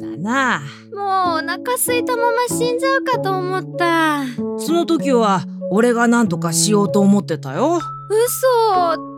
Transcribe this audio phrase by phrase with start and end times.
[0.00, 0.60] そうだな。
[0.92, 4.24] もうお腹空いたまま死んじゃうかと思った。
[4.58, 7.80] その時は俺が何とかしようと思ってたよ。
[8.10, 8.46] 嘘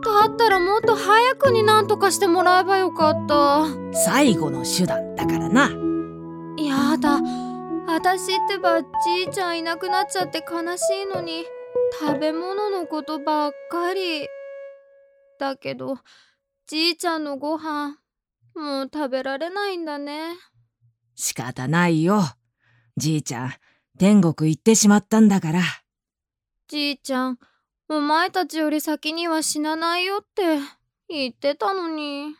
[0.01, 3.65] だったらもっと早くになんとかしてもらえばよかった。
[3.93, 5.69] 最後の手段だからな。
[6.57, 7.21] やだ
[7.87, 8.87] 私ってばじ
[9.27, 11.45] いちゃんいなくなっちゃって悲しいのに
[11.99, 14.27] 食べ物のことばっかり
[15.39, 15.95] だけど
[16.67, 17.97] じいちゃんのご飯
[18.55, 20.35] もう食べられないんだね
[21.21, 22.23] 仕方ないよ。
[22.97, 23.53] じいちゃん、
[23.99, 25.61] 天国行ってしまったんだから。
[26.67, 27.37] じいちゃん
[27.89, 30.57] お前たちより先には死なないよって
[31.09, 32.35] 言ってたのに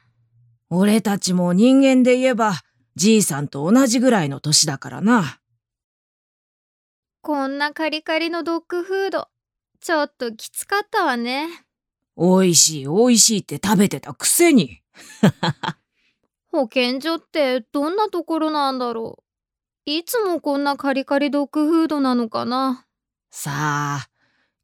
[0.71, 2.53] 俺たちも人間で言えば、
[2.95, 5.39] じいさんと同じぐらいの年だからな。
[7.21, 9.27] こんなカリカリのドッグフード
[9.79, 11.47] ちょっときつかったわね
[12.17, 14.79] 美味しい美味しいって食べてたくせに。
[16.51, 19.23] 保健所ってどんなところなんだろ
[19.87, 19.89] う。
[19.89, 22.85] いつもこんなカリカリドッグフードなのかな。
[23.31, 24.09] さあ、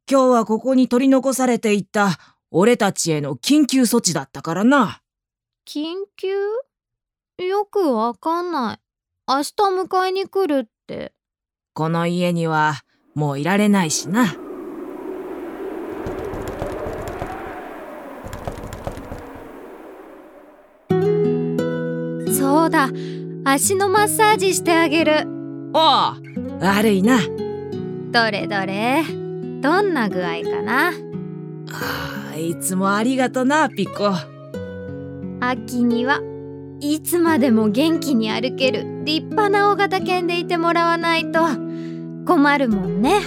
[0.09, 2.19] 今日はここに取り残されていった
[2.51, 5.01] 俺たちへの緊急措置だったからな。
[5.65, 6.33] 緊急？
[7.43, 8.79] よくわかんない。
[9.27, 11.13] 明日迎えに来るって。
[11.73, 12.83] この家には
[13.15, 14.35] もういられないしな。
[22.67, 22.89] そうだ。
[23.45, 25.25] 足のマッサージしてあげる。
[25.73, 27.19] おう悪いな。
[28.11, 29.03] どれどれ。
[29.61, 30.89] どんな具合かな。
[30.89, 30.91] あ
[32.33, 34.11] あ、いつもありがとな、ピコ。
[35.39, 36.19] 秋には
[36.81, 41.39] いつまでも元気に歩ける立派な大型犬でいてもらわないと。
[42.25, 43.21] 困るもんね。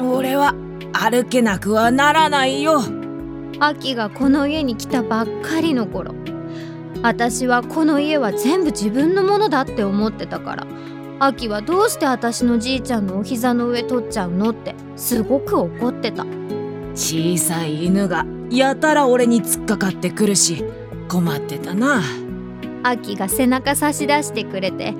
[0.00, 0.54] 俺は
[0.94, 2.80] 歩けなくはならないよ。
[3.60, 6.21] 秋がこの家に来たばっかりの頃
[7.02, 10.66] 私はこの家は全部自分のものだって思ってたから。
[11.18, 16.24] 秋はどうして私のじいちゃんのお膝の上取っちゃうのってすごく怒ってた。
[16.94, 20.64] 小さい犬がやたら俺に突っかかってくるし
[21.08, 22.02] 困ってたな。
[22.82, 24.94] 秋が背中差し出してくれて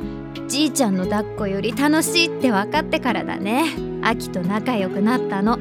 [0.47, 3.65] じいちゃんの抱っこより楽しいって分かってからだね。
[4.03, 5.59] 秋と仲良くなったの。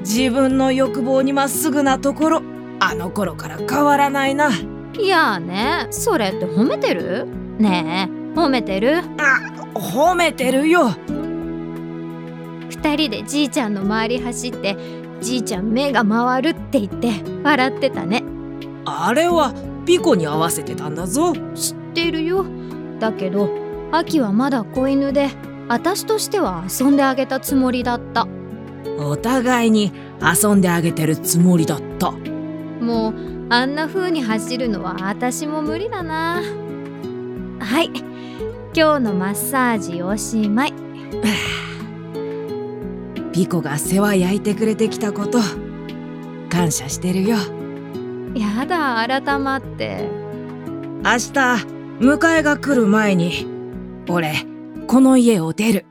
[0.00, 2.42] 自分の欲望にまっすぐなところ
[2.78, 4.50] あの頃から変わらないな
[4.98, 5.86] いやあね。
[5.90, 7.26] それって褒めてる？
[7.58, 9.02] ねえ褒めてる？
[9.74, 10.90] 褒めてるよ。
[12.68, 14.76] 二人でじいちゃんの周り走って
[15.20, 17.12] じいちゃん目が回るって言って
[17.42, 18.24] 笑ってたね。
[18.84, 19.52] あれは
[19.86, 21.34] ピコに合わせてたんだぞ。
[21.54, 22.44] 知ってるよ。
[22.98, 23.50] だけど
[23.92, 25.30] 秋はまだ子犬で
[25.68, 28.26] 私としては遊んであげたつもりだった。
[28.98, 32.10] お互いに遊んであげてるつもりだった。
[32.10, 33.14] もう
[33.52, 36.40] あんな風に走るのは私も無理だな。
[37.58, 37.90] はい。
[38.72, 40.72] 今日のマッサージおしまい。
[43.34, 45.40] ピコが世話焼いてくれてきたこと
[46.48, 47.38] 感謝してるよ。
[48.36, 50.08] やだ改まって。
[51.02, 51.30] 明日
[51.98, 53.48] 迎えが来る前に
[54.08, 54.46] 俺
[54.86, 55.86] この家を出る。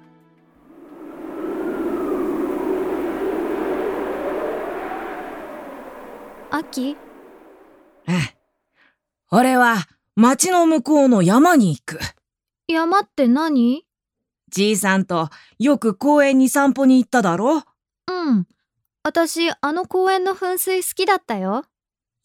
[6.51, 6.95] 秋
[8.09, 8.15] うん
[9.31, 11.99] 俺は町の向こうの山に行く。
[12.67, 13.85] 山って何？
[14.49, 17.63] じいさんとよく公園に散歩に行っただろ？
[18.07, 18.47] うん。
[19.03, 21.63] 私あの公園の噴水好きだったよ。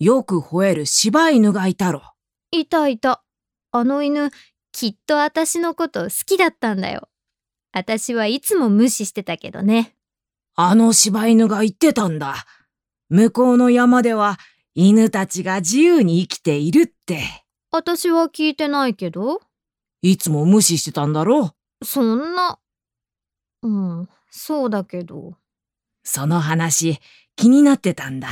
[0.01, 2.03] よく吠える柴犬がいたろ。
[2.51, 3.23] いたいた。
[3.71, 4.31] あの犬
[4.73, 7.09] きっと私のこと好きだったんだよ。
[7.73, 9.95] 私はいつも無視してたけどね。
[10.57, 12.47] あの柴犬が言ってたんだ。
[13.11, 14.39] 向こうの山では
[14.77, 17.21] 犬たちが自由に生きているって。
[17.71, 19.41] 私は聞いてないけど。
[20.03, 21.53] いつも無視してたんだろ
[21.85, 22.59] そんな。
[23.63, 25.35] うんそうだけど。
[26.03, 26.99] その話
[27.37, 28.29] 気になってたんだ。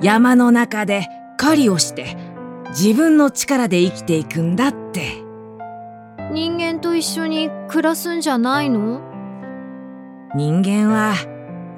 [0.00, 2.16] 山の中で狩りをして
[2.68, 5.20] 自分の力で生きていくんだって。
[6.30, 9.00] 人間と一緒に暮らすんじゃないの？
[10.36, 11.14] 人間は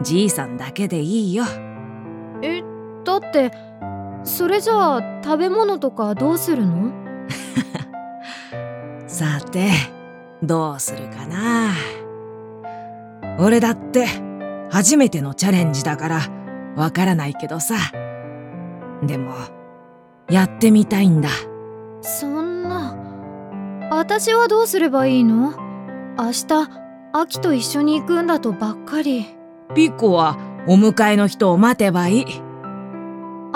[0.02, 1.44] じいさんだけでいいよ。
[2.42, 2.62] え
[3.06, 3.52] だって
[4.24, 6.92] それじゃあ食べ物とかどうするの？
[9.06, 9.70] さて
[10.42, 11.70] どうするかな？
[13.38, 14.06] 俺だって
[14.70, 16.20] 初めてのチャレンジだから
[16.74, 17.76] わからないけどさ。
[19.02, 19.34] でも
[20.28, 21.28] やってみたいんだ。
[22.02, 22.96] そんな
[23.90, 25.52] 私はどうすればいいの？
[26.18, 26.46] 明日
[27.12, 29.26] 秋と一緒に行くんだとばっかり。
[29.74, 30.36] ピッコは
[30.66, 32.26] お迎えの人を待てばいい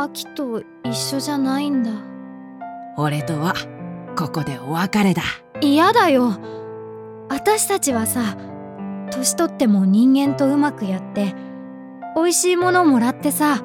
[0.03, 1.91] 秋と一緒じゃないんだ。
[2.97, 3.55] 俺とは
[4.17, 5.23] ここでお別れだ。
[5.61, 6.39] 嫌だよ。
[7.29, 8.37] 私たちはさ
[9.13, 11.35] 年取っても人間とうまくやって
[12.17, 13.63] 美味しいものもらってさ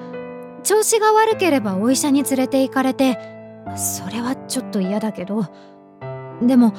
[0.64, 3.18] 調子が悪ければお医者に連れて行かれて
[3.76, 5.46] それはちょっと嫌だけど
[6.42, 6.74] でも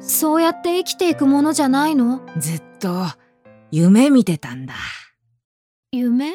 [0.00, 2.20] そうやって生きていくものじゃないの？
[2.38, 3.06] ずっと
[3.70, 4.74] 夢見てたんだ。
[5.90, 6.34] 夢？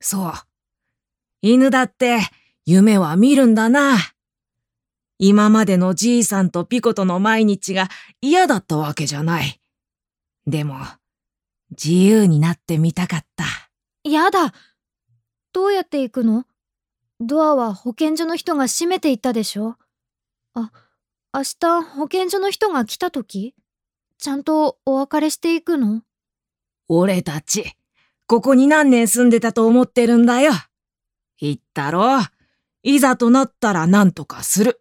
[0.00, 0.32] そう。
[1.42, 2.18] 犬だって
[2.66, 3.96] 夢は見るんだな。
[5.18, 7.88] 今までのじいさんとピコとの毎日が
[8.20, 9.60] 嫌だったわけじゃない。
[10.46, 10.76] でも、
[11.70, 13.44] 自由になってみたかった。
[14.02, 14.52] やだ
[15.52, 16.44] どうやって行くの？
[17.20, 19.76] ドアは保健所の人が閉めていったでしょ？
[20.54, 20.70] あ、
[21.34, 23.54] 明日保健所の人が来た時？
[24.18, 26.02] ちゃんとお別れしていくの？
[26.88, 27.76] 俺たち、
[28.26, 30.52] ここに何年住んでたと思ってるんだよ。
[31.40, 32.20] 言ったろ
[32.82, 34.80] いざとなったら何とかする。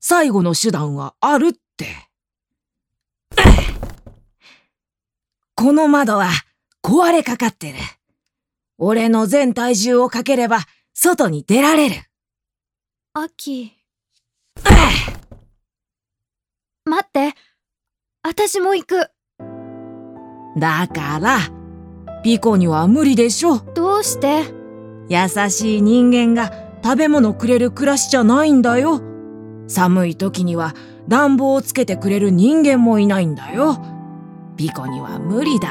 [0.00, 1.86] 最後の手段はあるって。
[5.54, 6.30] この窓は
[6.82, 7.78] 壊れかかってる。
[8.78, 10.60] 俺の全体重をかければ
[10.92, 11.96] 外に出られる。
[13.12, 13.72] 秋。
[16.84, 17.34] 待って。
[18.22, 19.10] 私も行く。
[20.56, 21.40] だから、
[22.22, 23.58] ピコには無理でしょ。
[23.58, 24.63] どうして？
[25.08, 26.52] 優しい人間が
[26.82, 29.02] 食べ物くれる暮らしじゃないんだよ。
[29.66, 30.74] 寒い時には
[31.08, 33.78] 暖房をつけてくれる人間もいないんだよ。
[34.56, 35.70] ピコには無理だ。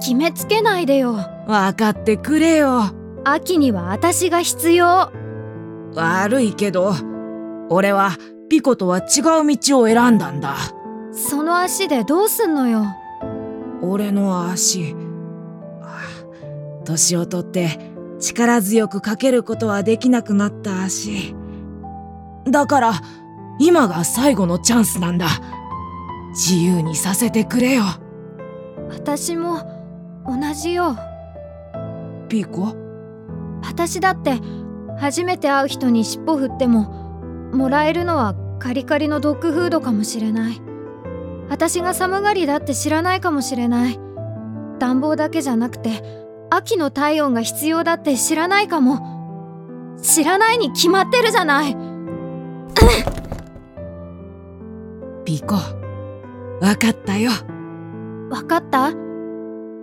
[0.00, 1.14] 決めつけないでよ。
[1.46, 2.82] わかってくれよ。
[3.24, 5.10] 秋には私が必要。
[5.94, 6.92] 悪いけど、
[7.70, 8.12] 俺は
[8.48, 10.56] ピコとは違う道を選んだんだ。
[11.12, 12.84] その足でどうすんのよ。
[13.82, 14.94] 俺の足。
[15.82, 16.00] あ
[16.84, 17.87] 年をとって
[18.20, 21.34] 力強くかけることはできなくなった足。
[22.46, 22.92] だから、
[23.60, 25.26] 今が最後のチャンスなんだ。
[26.30, 27.84] 自由にさせてくれよ。
[28.90, 29.58] 私も
[30.26, 30.96] 同じよ。
[32.28, 32.76] ピコ？
[33.62, 34.38] 私だって
[34.98, 40.60] 初めて会う人に尻尾振ってももらえるのはカリカリのドッグフードかもしれない
[41.48, 43.98] 私が寒がりだって知らないかもしれない
[44.78, 46.02] 暖房だけじゃなくて
[46.50, 49.96] 秋の体温が必要だって知らないかも。
[50.02, 51.76] 知らないに決まってるじゃない。
[55.24, 55.54] ピコ。
[56.60, 57.30] わかったよ。
[58.30, 58.92] わかった？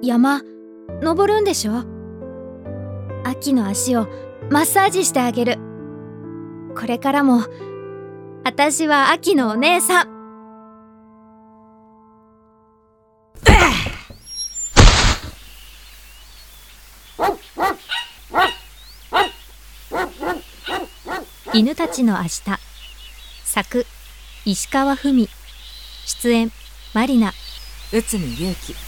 [0.02, 0.42] 山
[1.02, 1.84] 登るんでしょ？
[3.24, 4.08] 秋の足を
[4.50, 5.58] マッサージしてあげる。
[6.78, 7.42] これからも
[8.44, 10.15] 私は秋のお姉さん
[21.58, 22.42] 犬たちの明日。
[23.46, 23.86] 作
[24.44, 25.30] 石川文。
[26.06, 26.52] 出演
[26.94, 27.32] マリナ。
[27.94, 28.85] 内海祐樹。